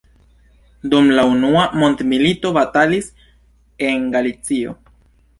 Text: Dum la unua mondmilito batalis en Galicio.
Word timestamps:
Dum 0.93 1.09
la 1.17 1.25
unua 1.33 1.65
mondmilito 1.83 2.51
batalis 2.57 3.11
en 3.91 4.09
Galicio. 4.17 4.73